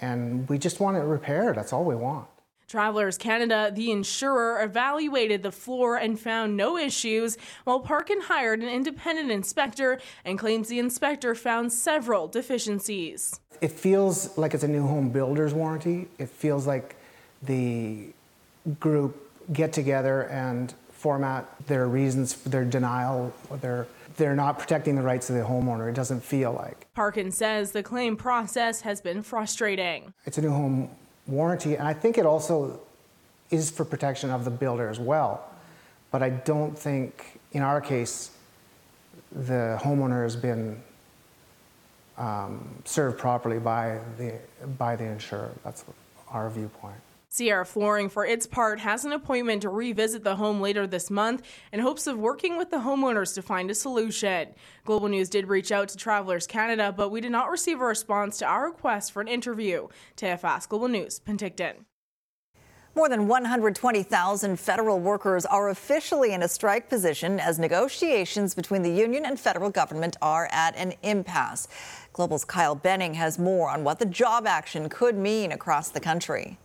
[0.01, 1.57] and we just want it repaired.
[1.57, 2.27] That's all we want.
[2.69, 8.69] Travelers Canada, the insurer, evaluated the floor and found no issues, while Parkin hired an
[8.69, 13.39] independent inspector and claims the inspector found several deficiencies.
[13.61, 16.09] It feels like it's a new home builder's warranty.
[16.19, 16.97] It feels like
[17.43, 18.09] the
[18.81, 24.97] group get together and format their reasons for their denial or their they're not protecting
[24.97, 25.89] the rights of the homeowner.
[25.89, 26.87] It doesn't feel like.
[26.95, 30.13] Parkin says the claim process has been frustrating.
[30.25, 30.91] It's a new home
[31.27, 32.81] warranty, and I think it also
[33.51, 35.45] is for protection of the builder as well.
[36.11, 38.31] But I don't think, in our case,
[39.33, 40.81] the homeowner has been
[42.17, 44.35] um, served properly by the
[44.79, 45.51] by the insurer.
[45.65, 45.85] That's
[46.31, 46.97] our viewpoint.
[47.35, 51.43] Sierra Flooring, for its part, has an appointment to revisit the home later this month
[51.73, 54.51] in hopes of working with the homeowners to find a solution.
[54.85, 58.39] Global News did reach out to Travelers Canada, but we did not receive a response
[58.39, 59.89] to our request for an interview.
[60.17, 61.87] Taya Fast Global News, Penticton.
[62.95, 68.93] More than 120,000 federal workers are officially in a strike position as negotiations between the
[68.93, 71.67] union and federal government are at an impasse.
[72.13, 76.59] Global's Kyle Benning has more on what the job action could mean across the country.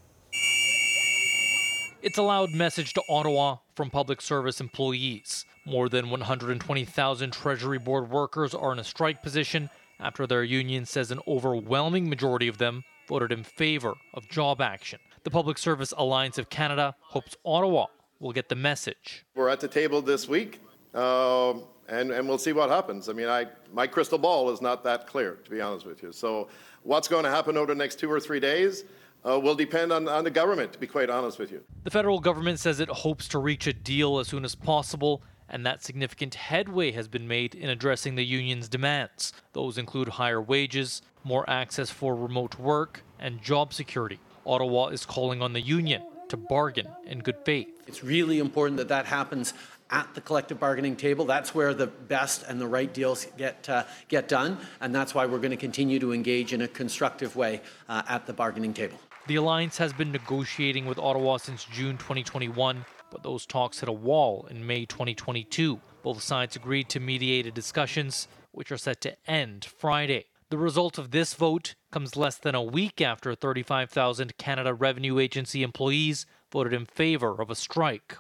[2.02, 5.46] It's a loud message to Ottawa from public service employees.
[5.66, 11.12] More than 120,000 Treasury Board workers are in a strike position after their union says
[11.12, 15.00] an overwhelming majority of them voted in favor of job action.
[15.24, 17.88] The Public Service Alliance of Canada hopes Ottawa
[18.20, 19.26] will get the message.
[19.36, 20.62] We're at the table this week,
[20.94, 21.54] uh,
[21.90, 23.10] and, and we'll see what happens.
[23.10, 26.14] I mean, I, my crystal ball is not that clear, to be honest with you.
[26.14, 26.48] So,
[26.84, 28.86] what's going to happen over the next two or three days
[29.26, 31.62] uh, will depend on, on the government, to be quite honest with you.
[31.84, 35.66] The federal government says it hopes to reach a deal as soon as possible and
[35.66, 39.34] that significant headway has been made in addressing the union's demands.
[39.54, 44.20] Those include higher wages, more access for remote work, and job security.
[44.46, 47.68] Ottawa is calling on the union to bargain in good faith.
[47.88, 49.54] It's really important that that happens
[49.92, 51.26] at the collective bargaining table.
[51.26, 55.26] That's where the best and the right deals get uh, get done, and that's why
[55.26, 59.00] we're going to continue to engage in a constructive way uh, at the bargaining table.
[59.30, 63.92] The alliance has been negotiating with Ottawa since June 2021, but those talks hit a
[63.92, 65.80] wall in May 2022.
[66.02, 70.26] Both sides agreed to mediated discussions, which are set to end Friday.
[70.50, 75.62] The result of this vote comes less than a week after 35,000 Canada Revenue Agency
[75.62, 78.18] employees voted in favor of a strike.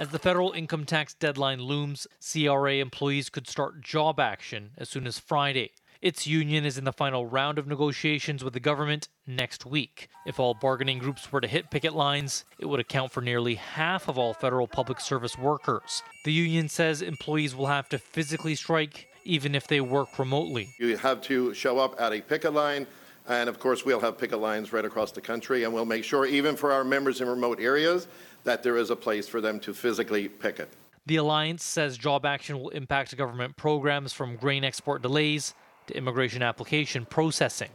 [0.00, 5.06] As the federal income tax deadline looms, CRA employees could start job action as soon
[5.06, 5.70] as Friday.
[6.02, 10.08] Its union is in the final round of negotiations with the government next week.
[10.24, 14.08] If all bargaining groups were to hit picket lines, it would account for nearly half
[14.08, 16.02] of all federal public service workers.
[16.24, 20.70] The union says employees will have to physically strike even if they work remotely.
[20.78, 22.86] You have to show up at a picket line,
[23.28, 26.24] and of course, we'll have picket lines right across the country, and we'll make sure,
[26.24, 28.08] even for our members in remote areas,
[28.44, 30.70] that there is a place for them to physically picket.
[31.04, 35.54] The alliance says job action will impact government programs from grain export delays
[35.90, 37.70] immigration application processing.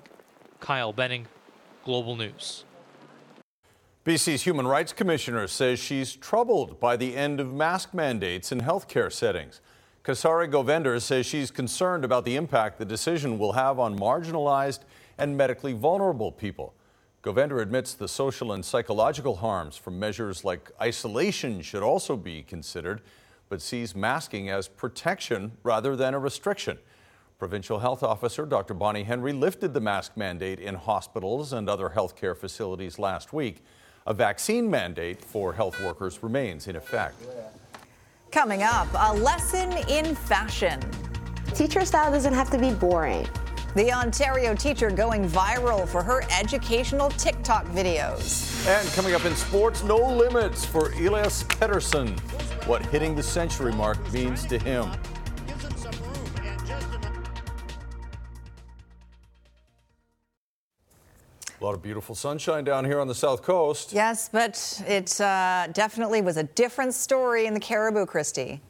[0.60, 1.28] Kyle Benning,
[1.84, 2.66] Global News.
[4.06, 9.12] BC's Human Rights Commissioner says she's troubled by the end of mask mandates in healthcare
[9.12, 9.62] settings.
[10.04, 14.82] Kasari Govender says she's concerned about the impact the decision will have on marginalized
[15.18, 16.76] and medically vulnerable people.
[17.24, 23.02] Govender admits the social and psychological harms from measures like isolation should also be considered,
[23.50, 26.78] but sees masking as protection rather than a restriction.
[27.38, 28.74] Provincial Health Officer Dr.
[28.74, 33.62] Bonnie Henry lifted the mask mandate in hospitals and other healthcare facilities last week.
[34.08, 37.22] A vaccine mandate for health workers remains in effect.
[38.32, 40.80] Coming up, a lesson in fashion.
[41.54, 43.28] Teacher style doesn't have to be boring.
[43.76, 48.66] The Ontario teacher going viral for her educational TikTok videos.
[48.68, 52.18] And coming up in sports, no limits for Elias Pettersson.
[52.68, 54.90] What hitting the century mark means to him.
[61.62, 63.94] A lot of beautiful sunshine down here on the south coast.
[63.94, 68.62] Yes, but it uh, definitely was a different story in the Cariboo, Christy.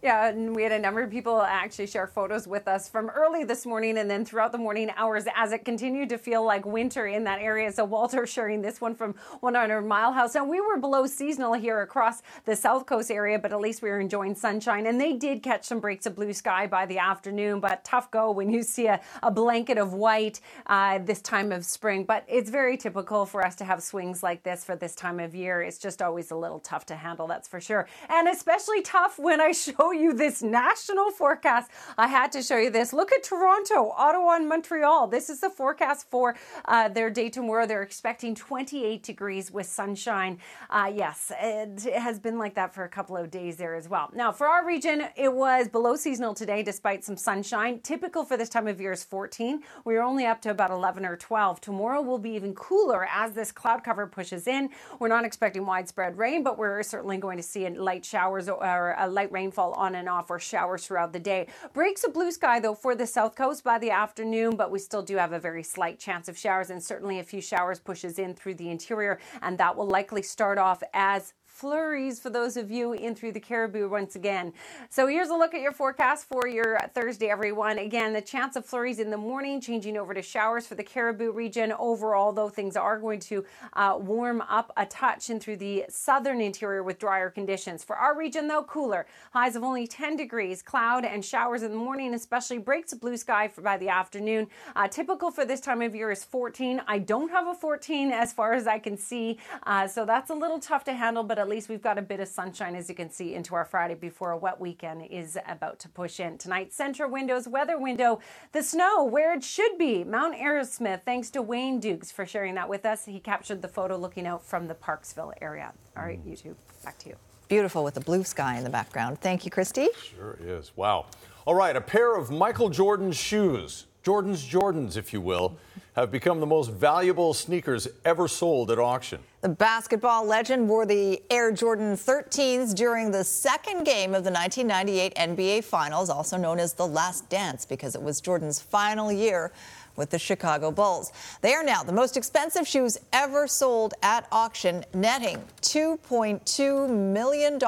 [0.00, 3.42] Yeah, and we had a number of people actually share photos with us from early
[3.42, 7.08] this morning and then throughout the morning hours as it continued to feel like winter
[7.08, 7.72] in that area.
[7.72, 10.36] So Walter sharing this one from 100 Mile House.
[10.36, 13.90] And we were below seasonal here across the South Coast area, but at least we
[13.90, 14.86] were enjoying sunshine.
[14.86, 18.30] And they did catch some breaks of blue sky by the afternoon, but tough go
[18.30, 22.04] when you see a, a blanket of white uh, this time of spring.
[22.04, 25.34] But it's very typical for us to have swings like this for this time of
[25.34, 25.60] year.
[25.60, 27.88] It's just always a little tough to handle, that's for sure.
[28.08, 31.70] And especially tough when I show you this national forecast.
[31.96, 32.92] I had to show you this.
[32.92, 35.06] Look at Toronto, Ottawa, and Montreal.
[35.08, 37.66] This is the forecast for uh, their day tomorrow.
[37.66, 40.38] They're expecting 28 degrees with sunshine.
[40.70, 44.10] Uh, yes, it, has been like that for a couple of days there as well.
[44.14, 47.80] Now, for our region, it was below seasonal today despite some sunshine.
[47.80, 49.62] Typical for this time of year is 14.
[49.84, 51.60] We are only up to about 11 or 12.
[51.60, 54.70] Tomorrow will be even cooler as this cloud cover pushes in.
[54.98, 59.08] We're not expecting widespread rain, but we're certainly going to see light showers or a
[59.08, 61.46] light rainfall on and off or showers throughout the day.
[61.72, 65.02] Breaks of blue sky, though, for the south coast by the afternoon, but we still
[65.02, 68.34] do have a very slight chance of showers and certainly a few showers pushes in
[68.34, 72.92] through the interior, and that will likely start off as flurries for those of you
[72.92, 74.52] in through the Cariboo once again.
[74.90, 77.78] So here's a look at your forecast for your Thursday, everyone.
[77.78, 81.32] Again, the chance of flurries in the morning, changing over to showers for the Cariboo
[81.32, 81.72] region.
[81.76, 86.40] Overall, though, things are going to uh, warm up a touch in through the southern
[86.40, 87.82] interior with drier conditions.
[87.82, 89.06] For our region, though, cooler.
[89.32, 93.16] Highs of only 10 degrees, cloud and showers in the morning, especially breaks of blue
[93.16, 94.46] sky for, by the afternoon.
[94.76, 96.82] Uh, typical for this time of year is 14.
[96.86, 100.34] I don't have a 14 as far as I can see, uh, so that's a
[100.34, 102.94] little tough to handle, but at least we've got a bit of sunshine, as you
[102.94, 106.38] can see, into our Friday before a wet weekend is about to push in.
[106.38, 108.20] Tonight, center windows, weather window,
[108.52, 110.04] the snow where it should be.
[110.04, 113.04] Mount Arrowsmith, thanks to Wayne Dukes for sharing that with us.
[113.04, 115.72] He captured the photo looking out from the Parksville area.
[115.96, 116.30] All right, mm.
[116.30, 117.16] YouTube, back to you.
[117.48, 119.20] Beautiful with the blue sky in the background.
[119.20, 119.88] Thank you, Christy.
[120.14, 120.72] Sure is.
[120.76, 121.06] Wow.
[121.46, 125.56] All right, a pair of Michael Jordan's shoes, Jordan's Jordans, if you will,
[125.94, 129.20] have become the most valuable sneakers ever sold at auction.
[129.40, 135.14] The basketball legend wore the Air Jordan 13s during the second game of the 1998
[135.16, 139.52] NBA Finals, also known as the Last Dance, because it was Jordan's final year
[139.96, 141.12] with the Chicago Bulls.
[141.40, 147.58] They are now the most expensive shoes ever sold at auction, netting $2.2 million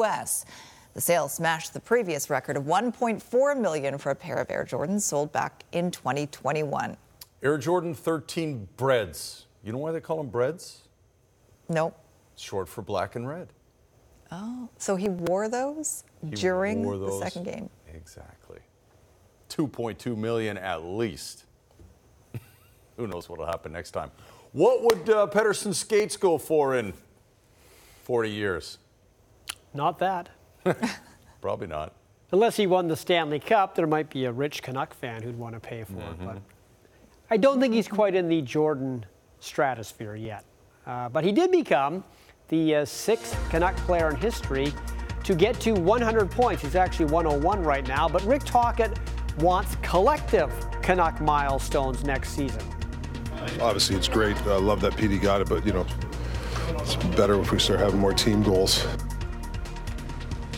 [0.00, 0.44] US.
[0.94, 5.00] The sale smashed the previous record of 1.4 million for a pair of Air Jordans
[5.02, 6.96] sold back in 2021.
[7.42, 9.46] Air Jordan 13 breads.
[9.64, 10.82] You know why they call them breads?
[11.68, 11.98] Nope.
[12.36, 13.48] Short for black and red.
[14.30, 17.70] Oh, so he wore those He during wore the second game.
[17.94, 18.60] Exactly.
[19.48, 21.44] 2.2 million at least.
[22.96, 24.10] Who knows what'll happen next time?
[24.52, 26.92] What would uh, Pettersson skates go for in
[28.04, 28.78] 40 years?
[29.74, 30.28] Not that.
[31.40, 31.92] Probably not.
[32.30, 35.54] Unless he won the Stanley Cup, there might be a rich Canuck fan who'd want
[35.54, 36.24] to pay for it.
[36.24, 36.38] But
[37.30, 39.04] I don't think he's quite in the Jordan
[39.40, 40.44] stratosphere yet.
[40.86, 42.02] Uh, but he did become
[42.48, 44.72] the uh, sixth Canuck player in history
[45.24, 46.62] to get to 100 points.
[46.62, 48.08] He's actually 101 right now.
[48.08, 48.98] But Rick Tocchet
[49.38, 50.50] wants collective
[50.82, 52.62] Canuck milestones next season.
[53.60, 54.36] Obviously, it's great.
[54.46, 55.86] I love that Petey got it, but you know,
[56.78, 58.86] it's better if we start having more team goals.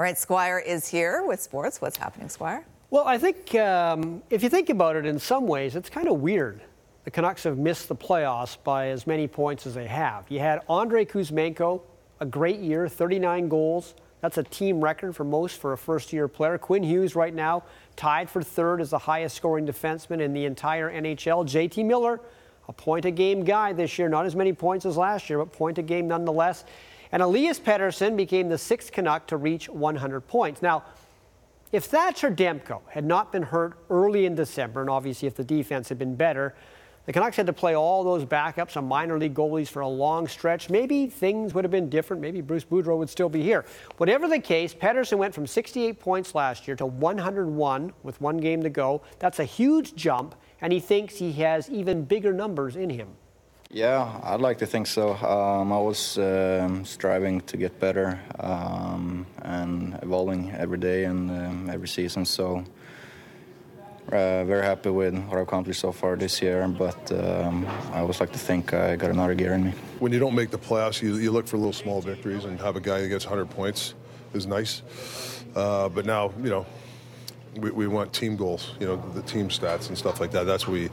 [0.05, 1.81] Right, Squire is here with sports.
[1.81, 2.63] What's happening, Squire?
[2.91, 6.21] Well, I think um, if you think about it in some ways, it's kind of
[6.21, 6.61] weird.
[7.05, 10.25] The Canucks have missed the playoffs by as many points as they have.
[10.29, 11.81] You had Andre Kuzmenko,
[12.19, 13.95] a great year, 39 goals.
[14.21, 16.59] That's a team record for most for a first year player.
[16.59, 17.63] Quinn Hughes, right now,
[17.95, 21.47] tied for third as the highest scoring defenseman in the entire NHL.
[21.47, 22.21] JT Miller,
[22.67, 25.51] a point a game guy this year, not as many points as last year, but
[25.51, 26.63] point a game nonetheless.
[27.15, 30.61] And Elias Pettersson became the sixth Canuck to reach 100 points.
[30.61, 30.83] Now,
[31.71, 35.87] if Thatcher Demko had not been hurt early in December, and obviously if the defense
[35.87, 36.55] had been better,
[37.05, 40.27] the Canucks had to play all those backups on minor league goalies for a long
[40.27, 40.69] stretch.
[40.69, 42.21] Maybe things would have been different.
[42.21, 43.63] Maybe Bruce Boudreau would still be here.
[43.95, 48.61] Whatever the case, Pettersson went from 68 points last year to 101 with one game
[48.61, 49.01] to go.
[49.19, 53.07] That's a huge jump, and he thinks he has even bigger numbers in him.
[53.75, 55.15] Yeah, I'd like to think so.
[55.15, 61.69] Um, I was um, striving to get better um, and evolving every day and um,
[61.69, 62.23] every season.
[62.23, 62.63] So,
[64.07, 66.65] uh, very happy with what I've accomplished so far this year.
[66.69, 69.73] But um, I always like to think I got another gear in me.
[69.99, 72.77] When you don't make the playoffs, you, you look for little small victories, and have
[72.77, 73.93] a guy that gets 100 points
[74.33, 74.83] is nice.
[75.53, 76.65] Uh, but now, you know,
[77.57, 80.45] we, we want team goals, you know, the team stats and stuff like that.
[80.45, 80.89] That's what we.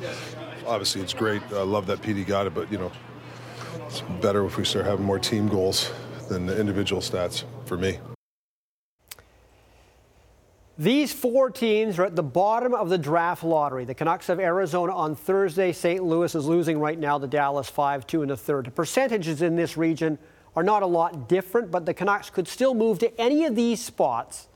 [0.67, 1.43] Obviously, it's great.
[1.53, 2.93] I love that Petey got it, but you know,
[3.87, 5.91] it's better if we start having more team goals
[6.29, 7.99] than the individual stats for me.
[10.79, 13.85] These four teams are at the bottom of the draft lottery.
[13.85, 15.73] The Canucks have Arizona on Thursday.
[15.73, 16.03] St.
[16.03, 18.67] Louis is losing right now to Dallas 5 2 in the third.
[18.67, 20.19] The percentages in this region
[20.57, 23.85] are not a lot different, but the Canucks could still move to any of these
[23.85, 24.49] spots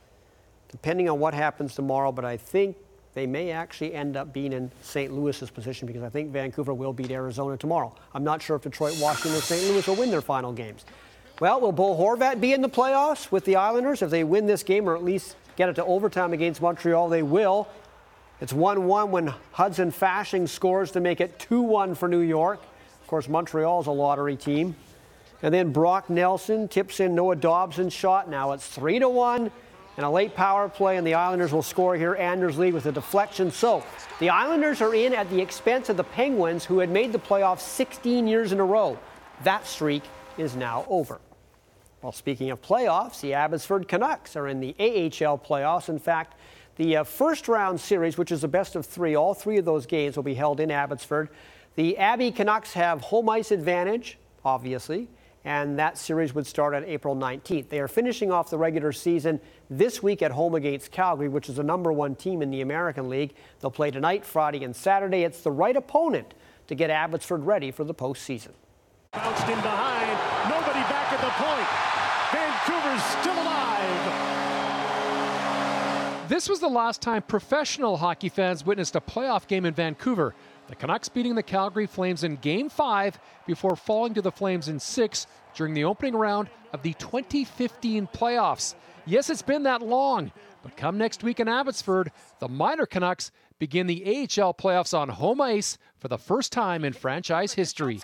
[0.68, 2.12] depending on what happens tomorrow.
[2.12, 2.76] But I think
[3.16, 5.10] they may actually end up being in St.
[5.10, 7.94] Louis's position because I think Vancouver will beat Arizona tomorrow.
[8.12, 9.72] I'm not sure if Detroit, Washington, or St.
[9.72, 10.84] Louis will win their final games.
[11.40, 14.02] Well, will Bo Horvat be in the playoffs with the Islanders?
[14.02, 17.22] If they win this game or at least get it to overtime against Montreal, they
[17.22, 17.68] will.
[18.42, 22.60] It's 1 1 when Hudson Fasching scores to make it 2 1 for New York.
[23.00, 24.76] Of course, Montreal is a lottery team.
[25.42, 28.28] And then Brock Nelson tips in Noah Dobson's shot.
[28.28, 29.50] Now it's 3 to 1
[29.96, 32.14] and a late power play, and the Islanders will score here.
[32.14, 33.50] Anders Lee with a deflection.
[33.50, 33.82] So
[34.20, 37.60] the Islanders are in at the expense of the Penguins, who had made the playoffs
[37.60, 38.98] 16 years in a row.
[39.44, 40.02] That streak
[40.38, 41.20] is now over.
[42.02, 45.88] Well, speaking of playoffs, the Abbotsford Canucks are in the AHL playoffs.
[45.88, 46.34] In fact,
[46.76, 49.86] the uh, first round series, which is a best of three, all three of those
[49.86, 51.30] games will be held in Abbotsford.
[51.74, 55.08] The Abbey Canucks have home ice advantage, obviously,
[55.46, 57.68] and that series would start on April 19th.
[57.68, 59.40] They are finishing off the regular season
[59.70, 63.08] this week at home against Calgary, which is the number one team in the American
[63.08, 63.32] League.
[63.60, 65.22] They'll play tonight, Friday, and Saturday.
[65.22, 66.34] It's the right opponent
[66.66, 68.50] to get Abbotsford ready for the postseason.
[69.12, 70.18] Bounced in behind,
[70.50, 71.68] nobody back at the point.
[72.32, 74.36] Vancouver's still alive.
[76.28, 80.34] This was the last time professional hockey fans witnessed a playoff game in Vancouver.
[80.68, 84.80] The Canucks beating the Calgary Flames in Game 5 before falling to the Flames in
[84.80, 88.74] 6 during the opening round of the 2015 playoffs.
[89.04, 90.32] Yes, it's been that long,
[90.64, 92.10] but come next week in Abbotsford,
[92.40, 96.92] the minor Canucks begin the AHL playoffs on home ice for the first time in
[96.92, 98.00] franchise history.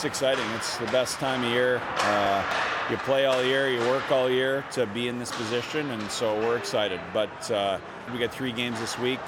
[0.00, 0.48] It's exciting.
[0.52, 1.78] It's the best time of year.
[1.98, 2.42] Uh,
[2.88, 6.40] you play all year, you work all year to be in this position, and so
[6.40, 6.98] we're excited.
[7.12, 7.78] But uh,
[8.10, 9.20] we got three games this week.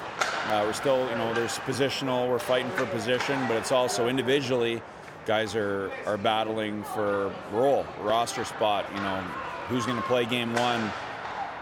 [0.47, 2.27] Uh, we're still, you know, there's positional.
[2.27, 4.81] We're fighting for position, but it's also individually,
[5.27, 8.87] guys are are battling for role, roster spot.
[8.95, 9.21] You know,
[9.69, 10.91] who's going to play game one?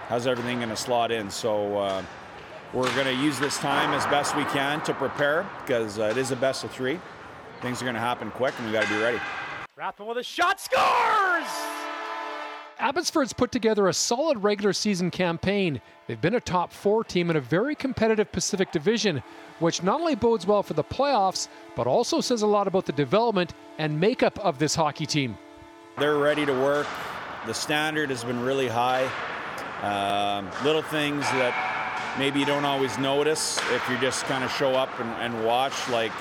[0.06, 1.28] How's everything going to slot in?
[1.32, 1.78] So.
[1.78, 2.04] Uh,
[2.72, 6.16] we're going to use this time as best we can to prepare because uh, it
[6.16, 7.00] is a best of three.
[7.62, 9.20] Things are going to happen quick, and we got to be ready.
[9.76, 11.48] Rathbone with a shot, scores!
[12.78, 15.82] Abbotsford's put together a solid regular season campaign.
[16.06, 19.22] They've been a top four team in a very competitive Pacific Division,
[19.58, 22.92] which not only bodes well for the playoffs, but also says a lot about the
[22.92, 25.36] development and makeup of this hockey team.
[25.98, 26.86] They're ready to work.
[27.46, 29.10] The standard has been really high.
[29.82, 34.72] Um, little things that maybe you don't always notice if you just kind of show
[34.72, 36.12] up and, and watch, like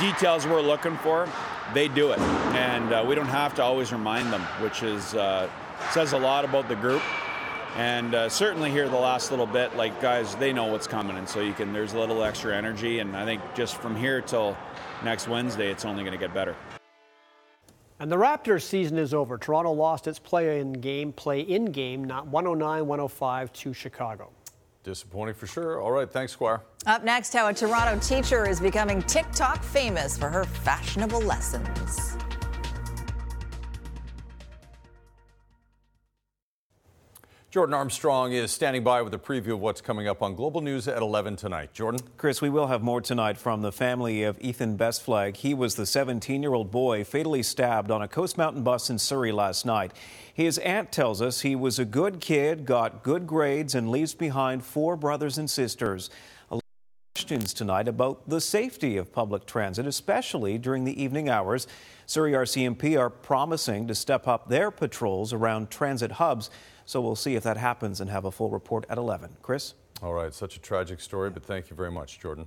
[0.00, 1.28] details we're looking for,
[1.74, 2.18] they do it.
[2.18, 5.48] And uh, we don't have to always remind them, which is uh,
[5.90, 7.02] says a lot about the group.
[7.76, 11.26] And uh, certainly here the last little bit, like guys, they know what's coming, and
[11.26, 11.72] so you can.
[11.72, 14.56] There's a little extra energy, and I think just from here till
[15.02, 16.54] next Wednesday, it's only going to get better.
[17.98, 19.38] And the Raptors season is over.
[19.38, 24.30] Toronto lost its play in game, play in game, not 109 105 to Chicago.
[24.82, 25.80] Disappointing for sure.
[25.80, 26.60] All right, thanks, Squire.
[26.86, 32.16] Up next, how a Toronto teacher is becoming TikTok famous for her fashionable lessons.
[37.52, 40.88] Jordan Armstrong is standing by with a preview of what's coming up on Global News
[40.88, 41.74] at 11 tonight.
[41.74, 42.00] Jordan?
[42.16, 45.36] Chris, we will have more tonight from the family of Ethan Bestflag.
[45.36, 48.98] He was the 17 year old boy fatally stabbed on a Coast Mountain bus in
[48.98, 49.92] Surrey last night.
[50.32, 54.64] His aunt tells us he was a good kid, got good grades, and leaves behind
[54.64, 56.08] four brothers and sisters.
[56.50, 61.28] A lot of Questions tonight about the safety of public transit, especially during the evening
[61.28, 61.66] hours.
[62.06, 66.48] Surrey RCMP are promising to step up their patrols around transit hubs.
[66.92, 69.30] So we'll see if that happens and have a full report at 11.
[69.40, 69.72] Chris?
[70.02, 72.44] All right, such a tragic story, but thank you very much, Jordan.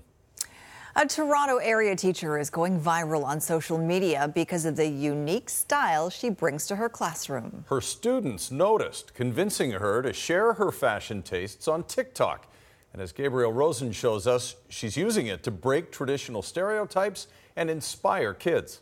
[0.96, 6.12] A Toronto area teacher is going viral on social media because of the unique style
[6.12, 7.66] she brings to her classroom.
[7.70, 12.46] Her students noticed, convincing her to share her fashion tastes on TikTok.
[12.94, 17.26] And as Gabriel Rosen shows us, she's using it to break traditional stereotypes
[17.56, 18.82] and inspire kids.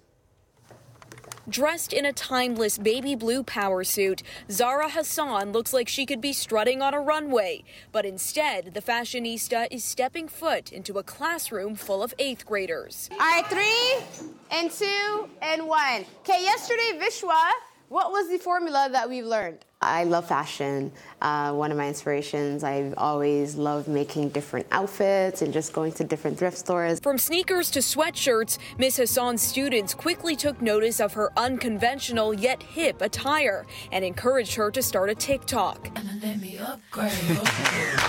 [1.49, 6.31] Dressed in a timeless baby blue power suit, Zara Hassan looks like she could be
[6.31, 7.65] strutting on a runway.
[7.91, 13.09] But instead, the fashionista is stepping foot into a classroom full of eighth graders.
[13.11, 16.05] All right, three and two and one.
[16.21, 17.49] Okay, yesterday, Vishwa,
[17.89, 19.65] what was the formula that we've learned?
[19.83, 20.91] I love fashion.
[21.21, 26.03] Uh, one of my inspirations, I've always loved making different outfits and just going to
[26.03, 26.99] different thrift stores.
[26.99, 33.01] From sneakers to sweatshirts, Miss Hassan's students quickly took notice of her unconventional yet hip
[33.01, 35.97] attire and encouraged her to start a TikTok.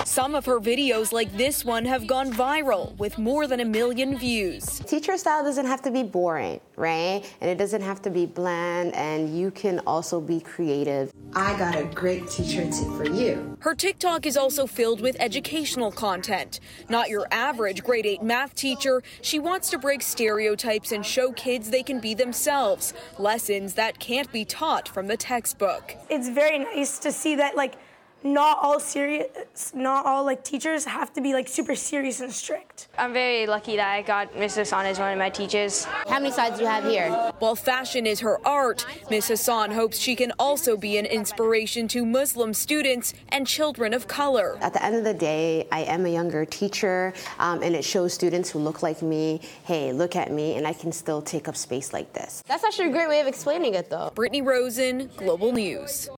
[0.04, 4.18] Some of her videos, like this one, have gone viral with more than a million
[4.18, 4.80] views.
[4.80, 7.22] Teacher style doesn't have to be boring, right?
[7.40, 11.12] And it doesn't have to be bland, and you can also be creative.
[11.34, 13.56] I got a great teacher tip for you.
[13.60, 16.60] Her TikTok is also filled with educational content.
[16.88, 21.70] Not your average grade 8 math teacher, she wants to break stereotypes and show kids
[21.70, 22.92] they can be themselves.
[23.18, 25.94] Lessons that can't be taught from the textbook.
[26.10, 27.76] It's very nice to see that, like,
[28.24, 32.88] not all serious, not all like teachers have to be like super serious and strict.
[32.96, 35.84] I'm very lucky that I got Miss Hassan as one of my teachers.
[35.84, 37.10] How many sides do you have here?
[37.38, 42.06] While fashion is her art, Miss Hassan hopes she can also be an inspiration to
[42.06, 44.56] Muslim students and children of color.
[44.62, 48.14] At the end of the day, I am a younger teacher, um, and it shows
[48.14, 51.56] students who look like me, hey, look at me, and I can still take up
[51.56, 52.42] space like this.
[52.48, 54.10] That's actually a great way of explaining it, though.
[54.14, 56.08] Brittany Rosen, Global News.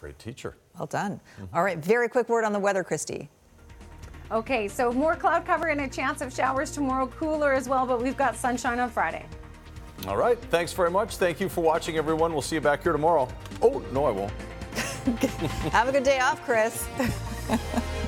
[0.00, 0.56] Great teacher.
[0.78, 1.20] Well done.
[1.52, 3.28] All right, very quick word on the weather, Christy.
[4.32, 8.00] Okay, so more cloud cover and a chance of showers tomorrow, cooler as well, but
[8.00, 9.26] we've got sunshine on Friday.
[10.06, 10.38] All right.
[10.38, 11.16] Thanks very much.
[11.16, 12.32] Thank you for watching, everyone.
[12.32, 13.28] We'll see you back here tomorrow.
[13.60, 14.32] Oh, no, I won't.
[15.72, 16.86] Have a good day off, Chris.